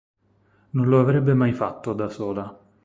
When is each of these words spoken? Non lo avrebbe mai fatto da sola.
Non 0.71 0.87
lo 0.87 0.99
avrebbe 0.99 1.35
mai 1.35 1.53
fatto 1.53 1.93
da 1.93 2.09
sola. 2.09 2.59